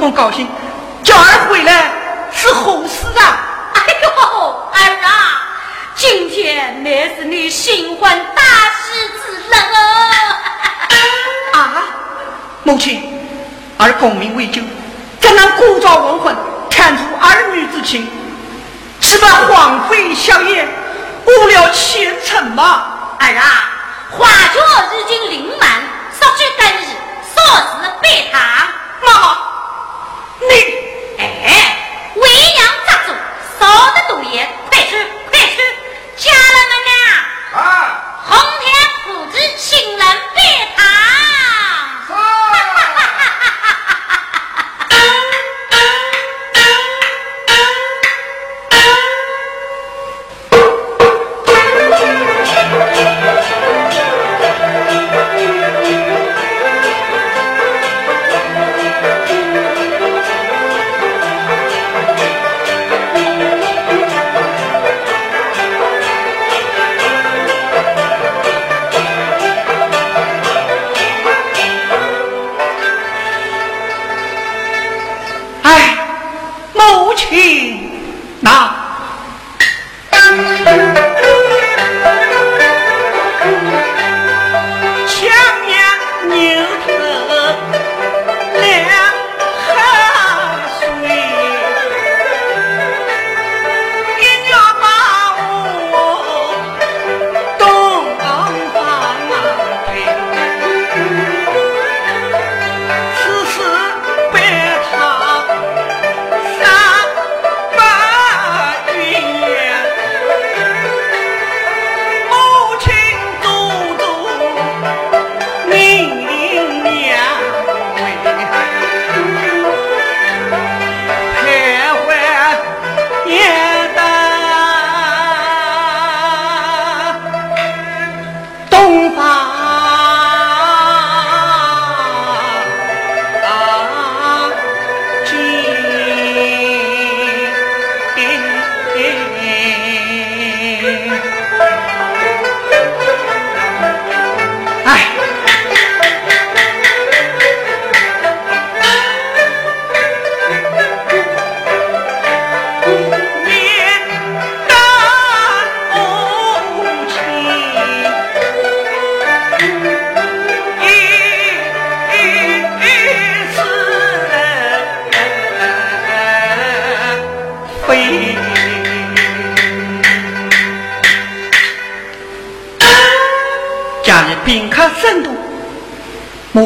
[0.00, 0.48] 更高兴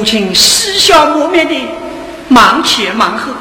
[0.04, 1.54] 父亲嬉笑抹面的
[2.28, 3.32] 忙前忙后，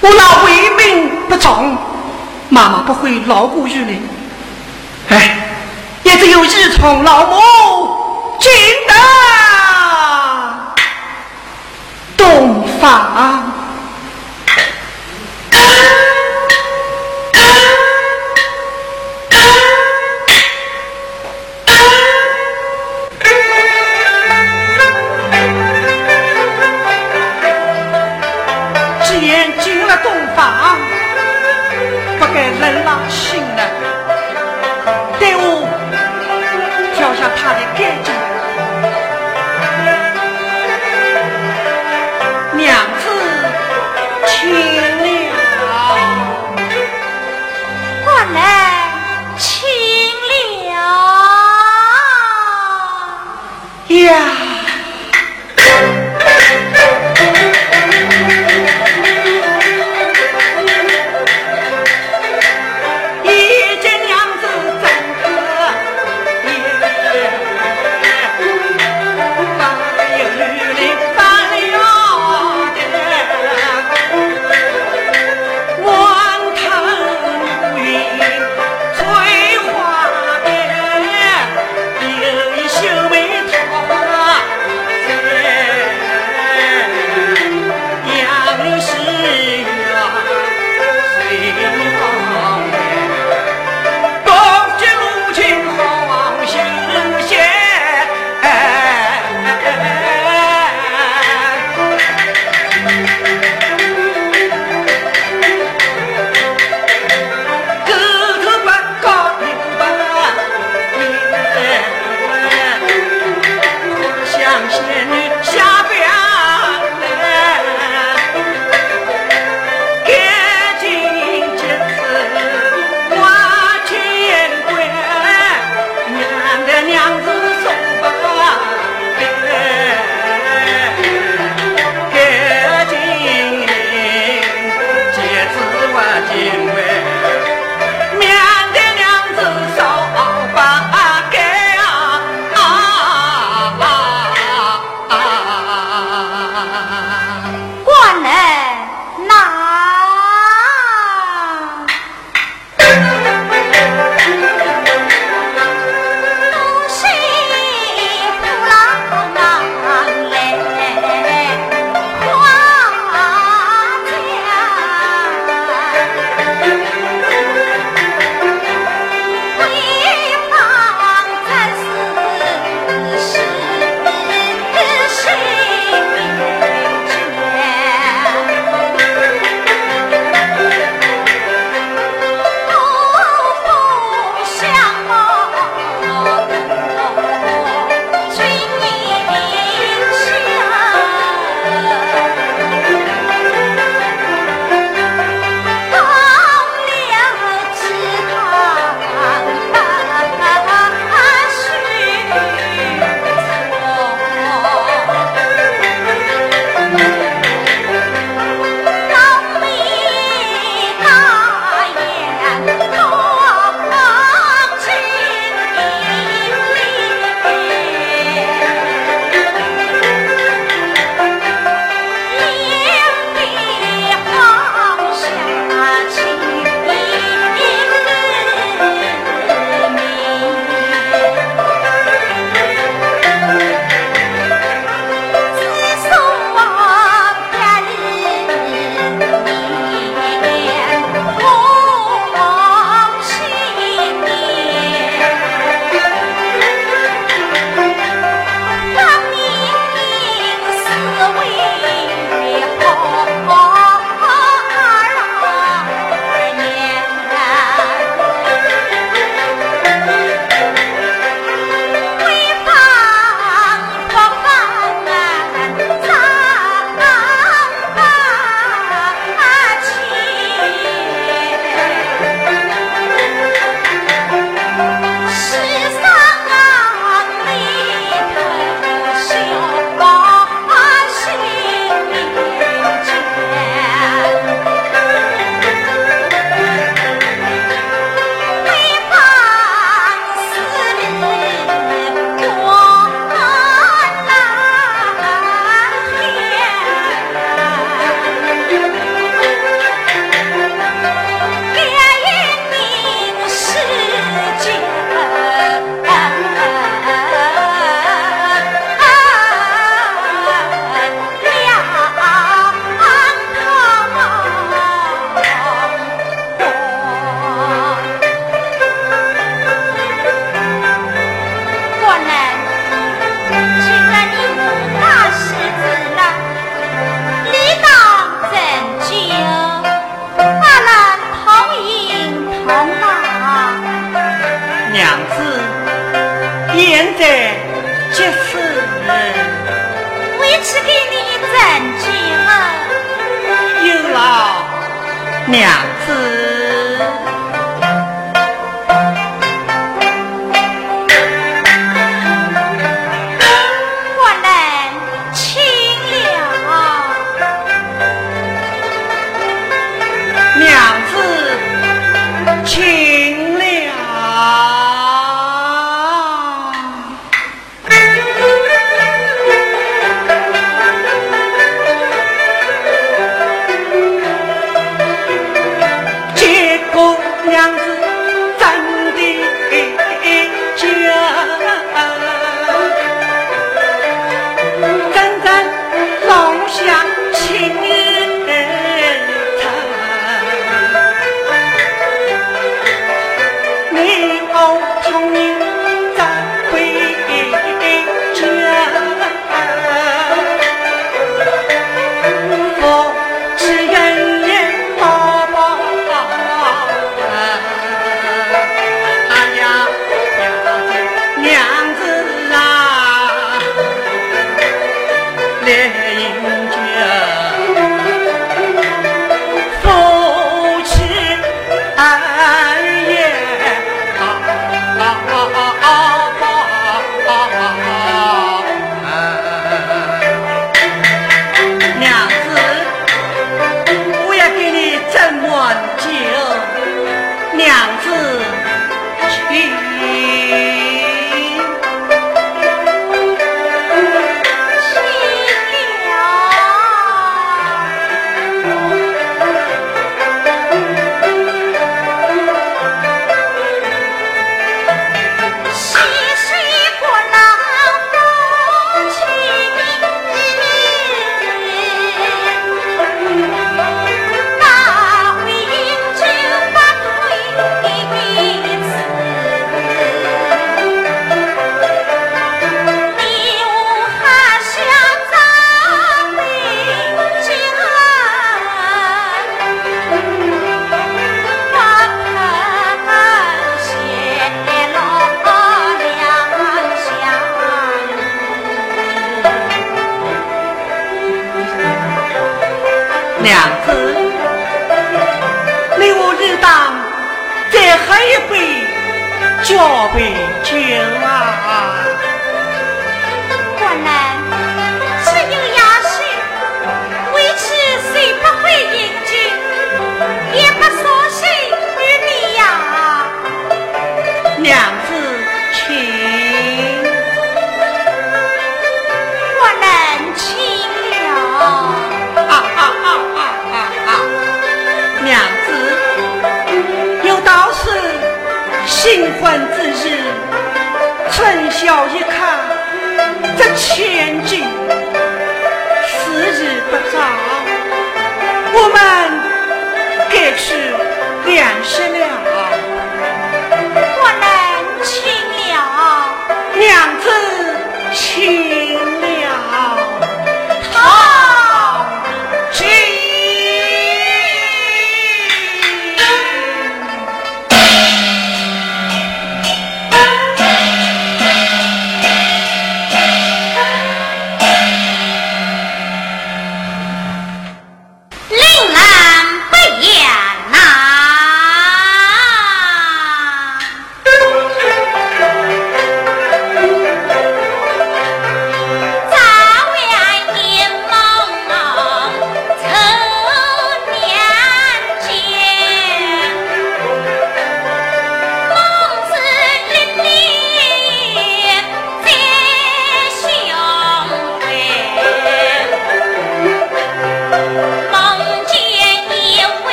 [0.00, 1.76] 我那为命不从，
[2.48, 4.00] 妈妈不会饶过于你，
[5.08, 5.48] 哎，
[6.04, 6.48] 也只有依
[6.78, 7.40] 从老母
[8.38, 8.52] 亲
[8.86, 8.94] 的。
[12.16, 13.41] 东方。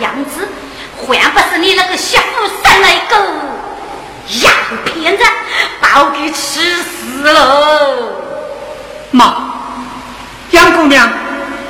[0.00, 0.48] 样子
[0.96, 3.16] 还不是你那个媳妇生了一个
[4.42, 5.24] 丫头片子，
[5.80, 8.12] 把我给气死了。
[9.10, 9.52] 妈，
[10.50, 11.08] 杨姑娘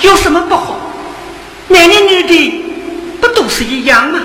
[0.01, 0.77] 有什么不好？
[1.69, 2.65] 男的女的
[3.21, 4.21] 不都是一样吗？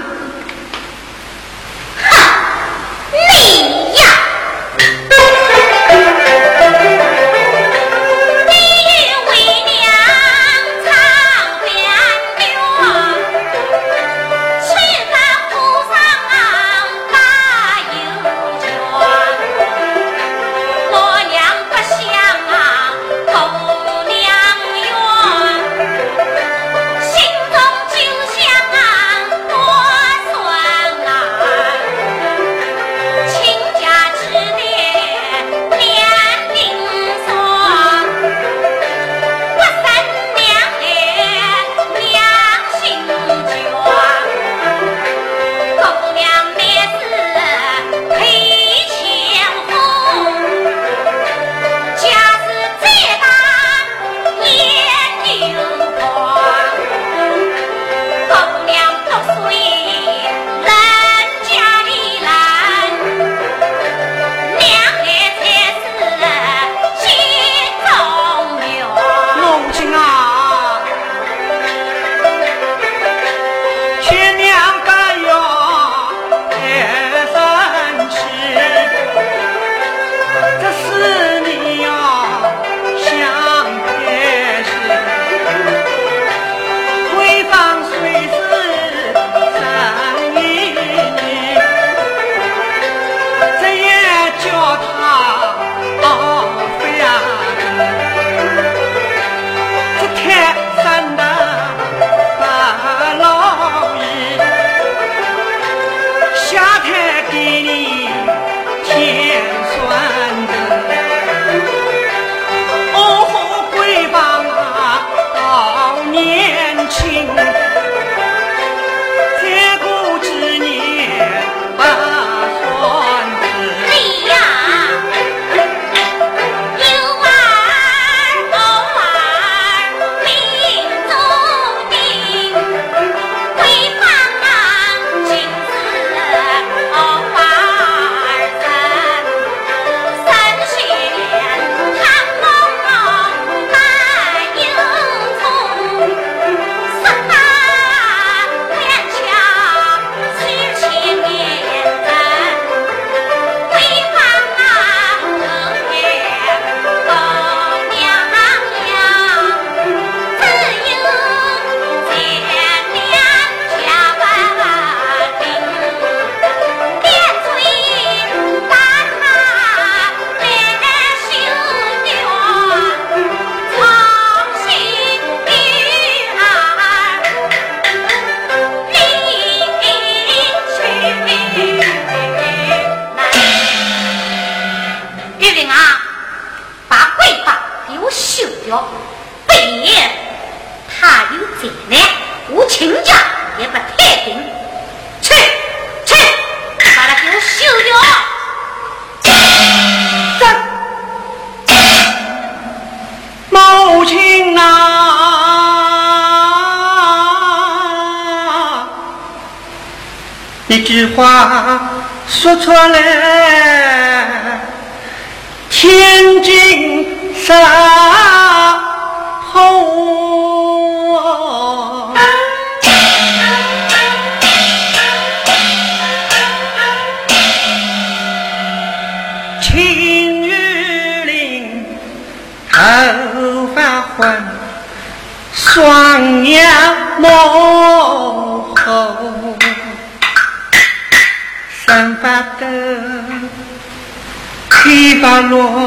[245.50, 245.81] Lord.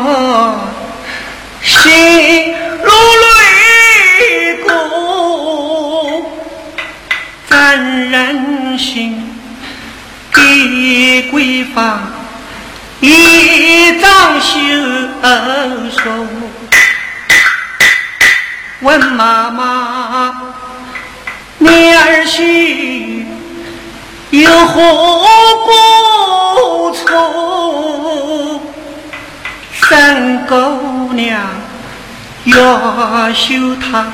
[33.94, 34.04] 修她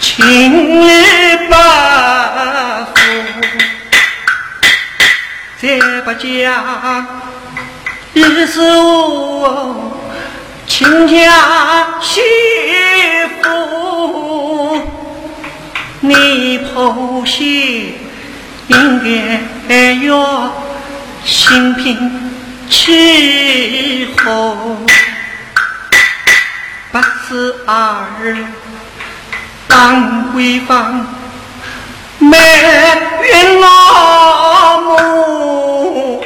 [0.00, 0.88] 情义
[1.46, 1.52] 不
[2.94, 2.96] 负，
[5.60, 5.66] 再
[6.00, 6.26] 不讲
[8.14, 9.92] 日是我
[10.66, 12.22] 亲家媳
[13.42, 14.80] 妇，
[16.00, 17.94] 你剖析。
[18.68, 19.00] 应
[19.66, 20.52] 该要
[21.24, 22.30] 心平
[22.68, 24.54] 气和，
[26.92, 28.36] 不是儿
[29.68, 31.06] 当闺房，
[32.18, 32.36] 埋
[33.22, 36.24] 怨老母，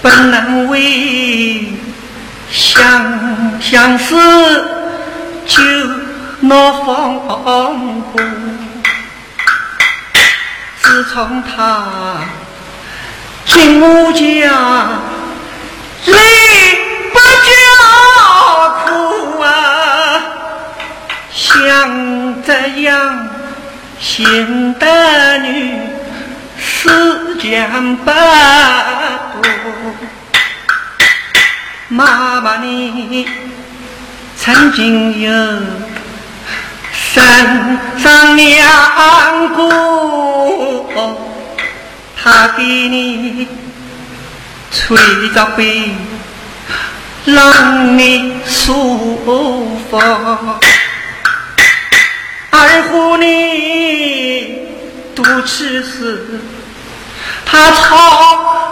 [0.00, 1.68] 不能为
[2.50, 4.16] 相相思
[5.46, 5.60] 就
[6.40, 7.20] 闹风
[8.12, 8.22] 波。
[10.82, 12.20] 自从他
[13.44, 14.20] 进我家，
[16.06, 16.14] 泪
[21.64, 23.28] 像这样
[23.98, 24.86] 贤德
[25.38, 25.74] 女，
[26.58, 29.42] 世间不多。
[31.88, 33.26] 妈妈，你
[34.36, 35.32] 曾经有
[36.92, 39.58] 三上两个，
[42.22, 43.48] 他给你
[44.70, 44.96] 吹
[45.34, 45.90] 着背，
[47.24, 49.72] 让你舒服。
[52.58, 53.24] 二虎你
[55.14, 56.40] 多吃事，
[57.44, 57.82] 他操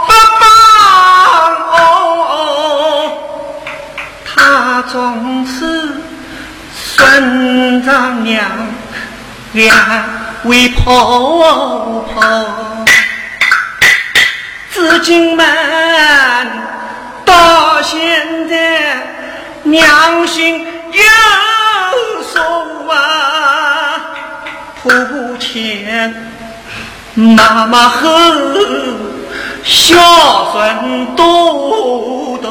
[0.06, 0.42] 不帮
[1.72, 3.12] 哦，
[4.24, 5.52] 他总是。
[6.96, 8.44] 孙丈娘
[9.52, 9.76] 两
[10.44, 12.84] 位婆婆，
[14.72, 15.46] 至今们
[17.24, 18.96] 到现在
[19.64, 21.02] 娘心有
[22.32, 22.38] 数
[22.88, 22.94] 啊，
[24.84, 26.14] 婆婆前
[27.14, 28.06] 妈妈后，
[29.64, 32.50] 孝顺多多，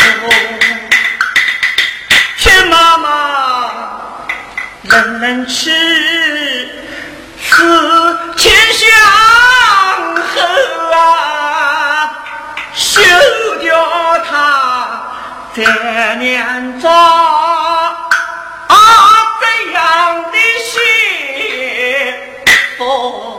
[2.39, 3.09] 劝妈妈。
[4.81, 5.69] 人人吃，
[7.39, 8.89] 思前相
[10.15, 10.41] 后
[10.91, 12.09] 啊，
[12.73, 12.99] 休
[13.61, 13.69] 叫
[14.27, 14.33] 他
[15.55, 18.75] 再念着啊
[19.39, 20.81] 这样的心
[22.83, 23.32] 哦。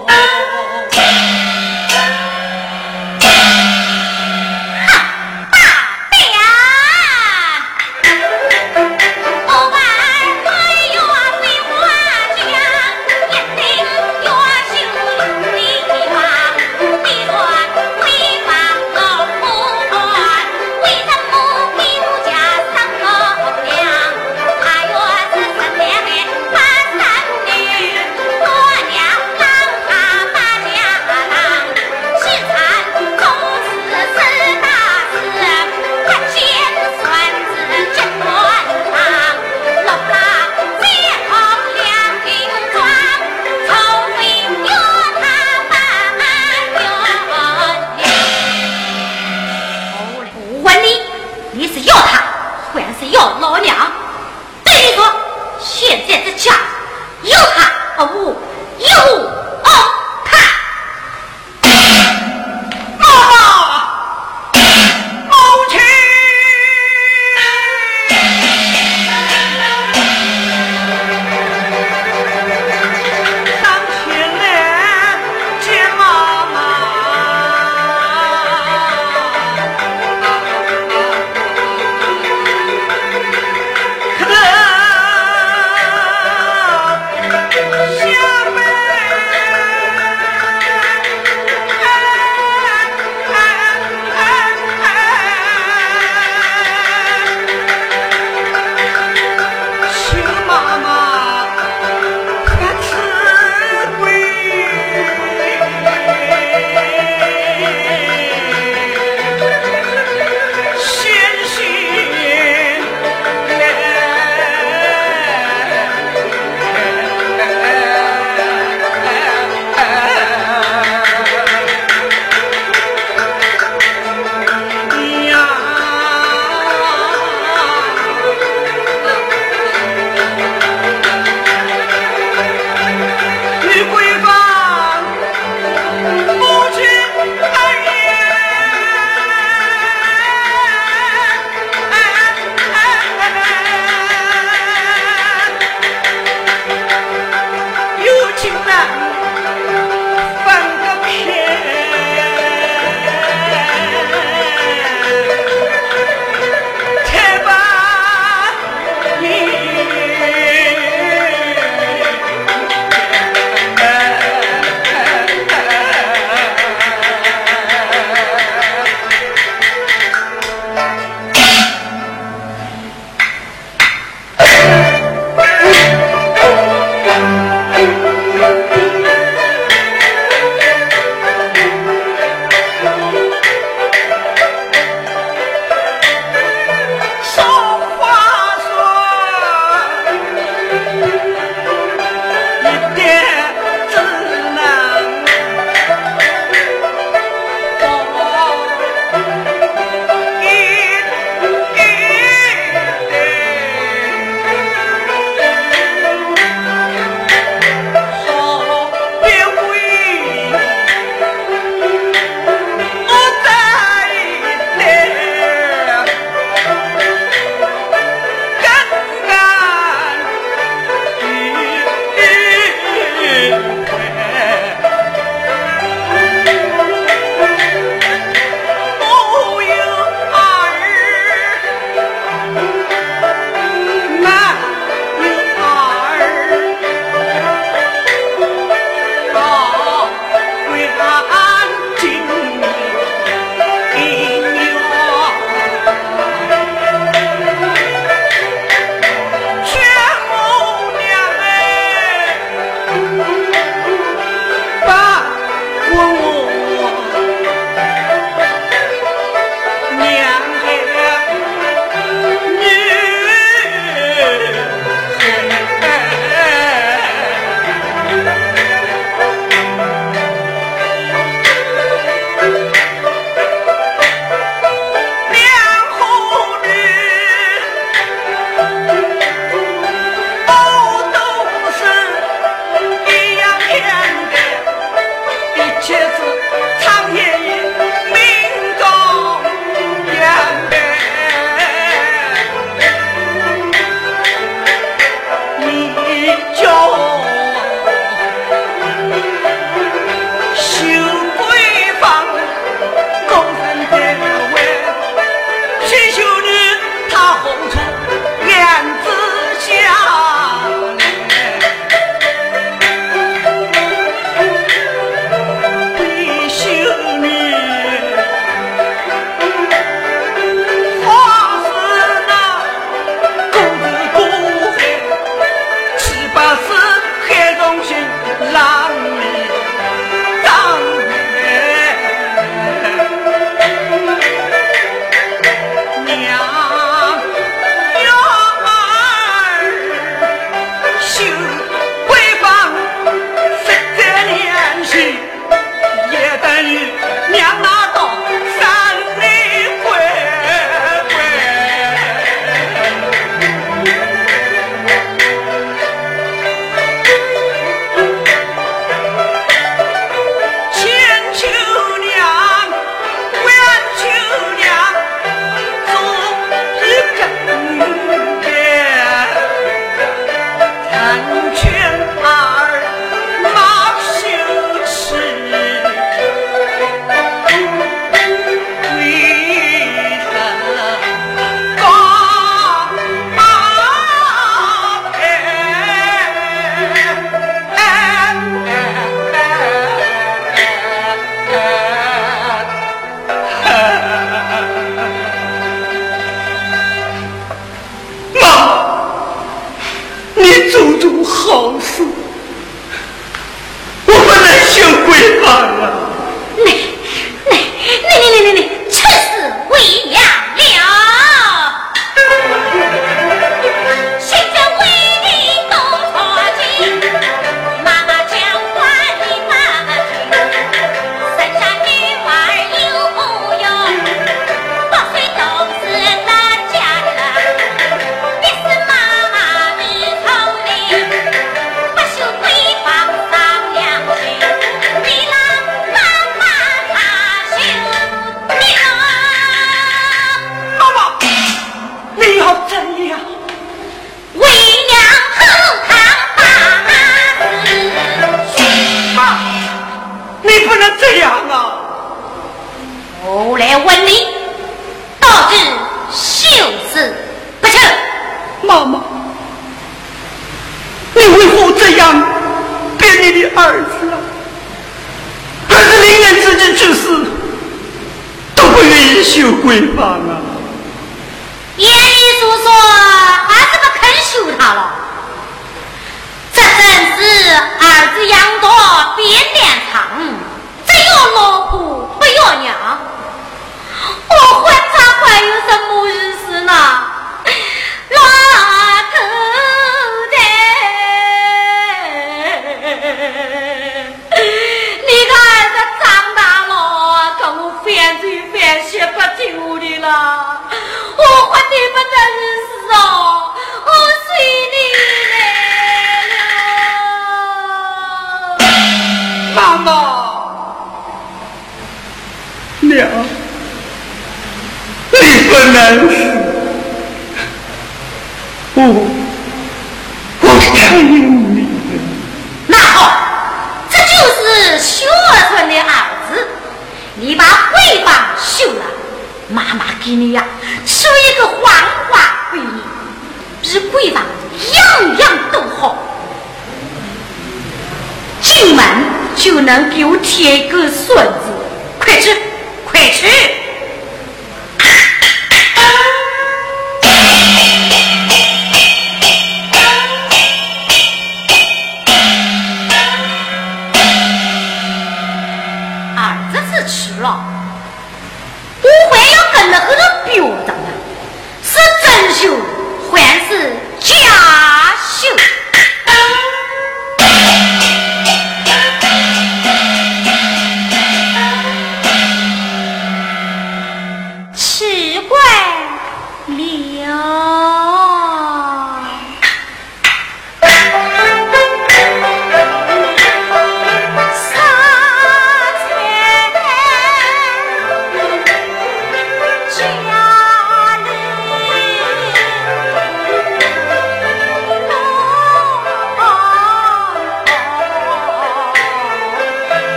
[518.76, 519.03] 你不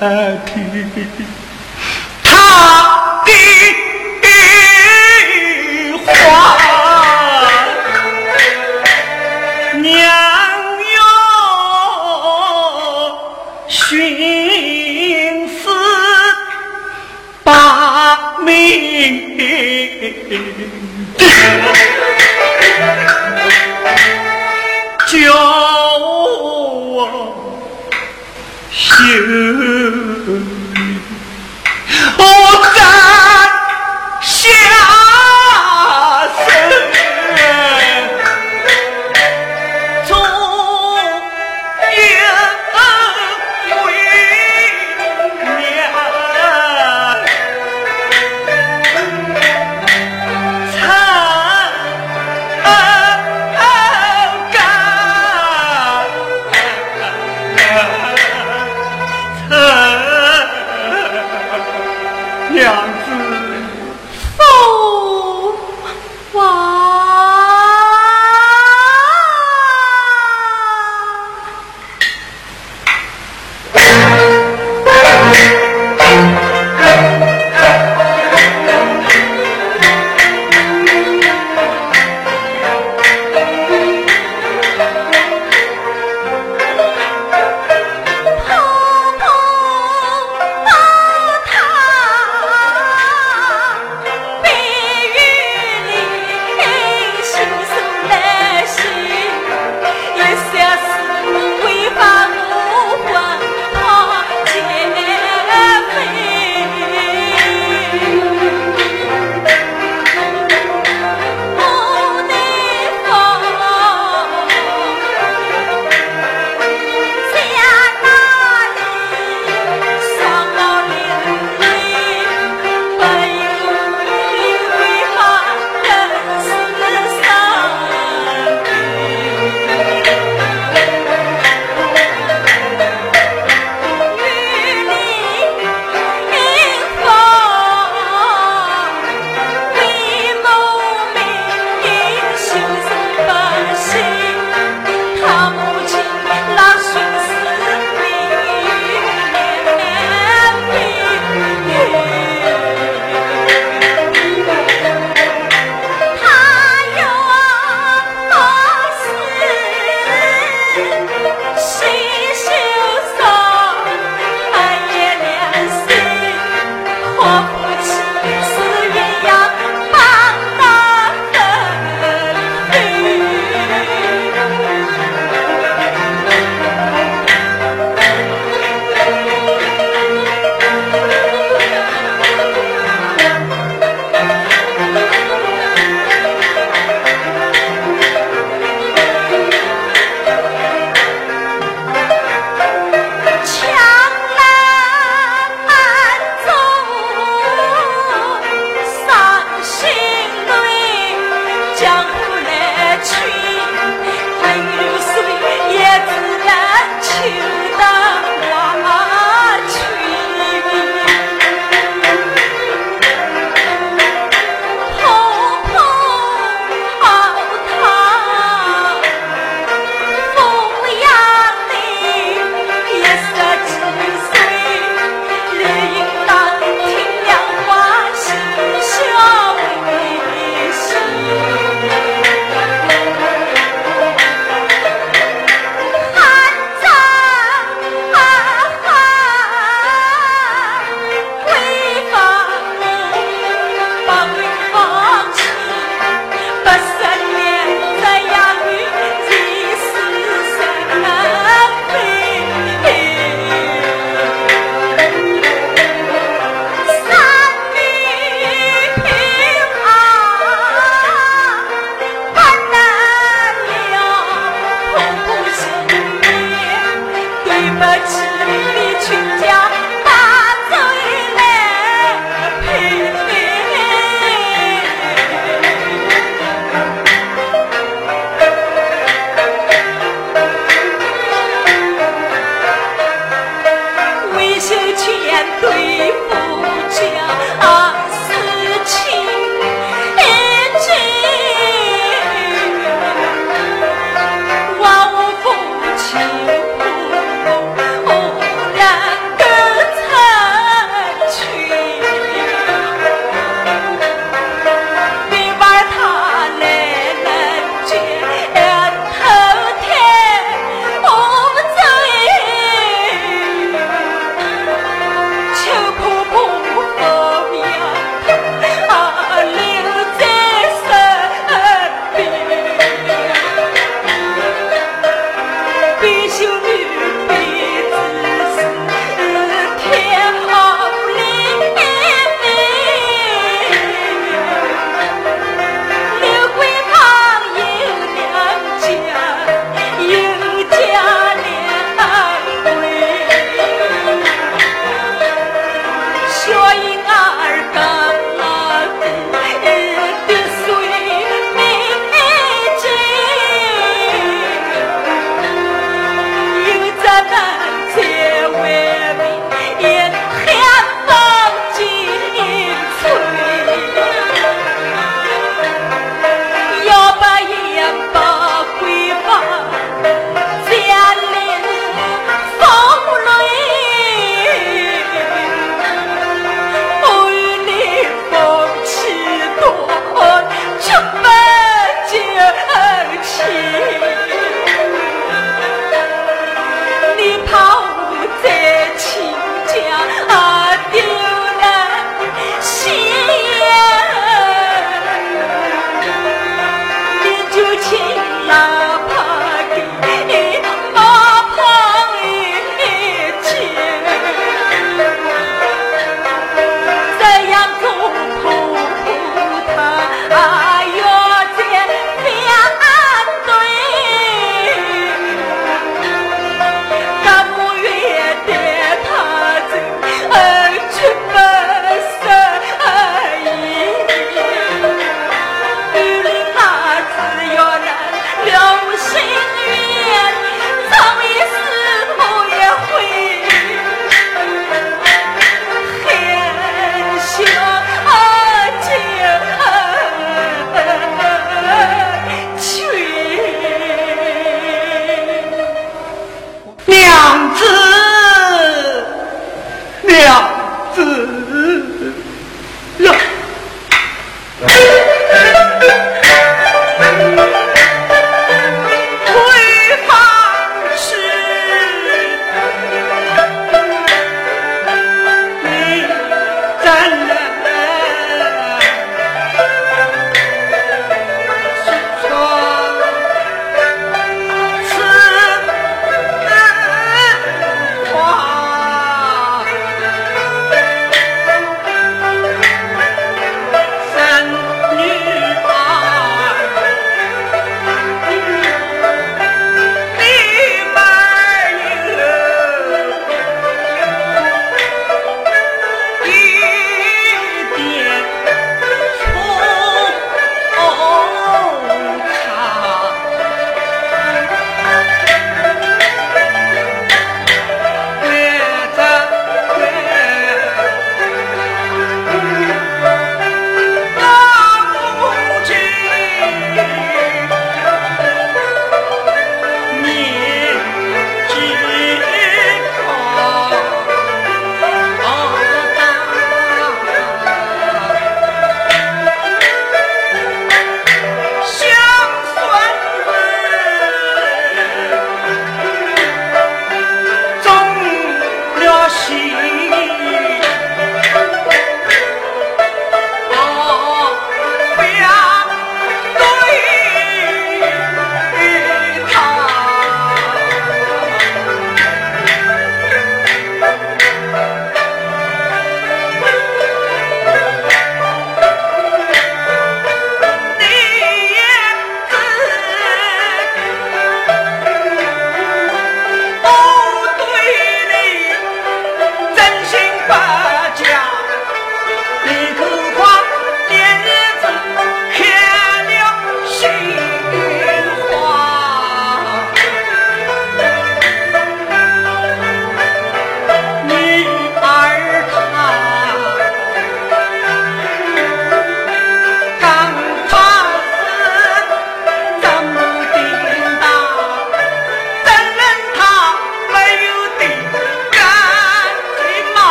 [0.00, 1.39] 啊。